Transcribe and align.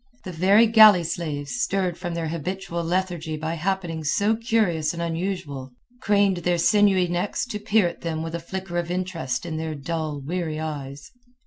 The 0.23 0.31
very 0.31 0.65
galley 0.65 1.03
slaves, 1.03 1.61
stirred 1.61 1.95
from 1.95 2.15
their 2.15 2.29
habitual 2.29 2.83
lethargy 2.83 3.37
by 3.37 3.53
happenings 3.53 4.11
so 4.15 4.35
curious 4.35 4.93
and 4.93 5.01
unusual, 5.03 5.73
craned 6.01 6.37
their 6.37 6.57
sinewy 6.57 7.07
necks 7.07 7.45
to 7.45 7.59
peer 7.59 7.87
at 7.87 8.01
them 8.01 8.23
with 8.23 8.33
a 8.33 8.39
flicker 8.39 8.79
of 8.79 8.89
interest 8.89 9.45
in 9.45 9.57
their 9.57 9.75
dull, 9.75 10.19
weary 10.19 10.59
eyes. 10.59 11.11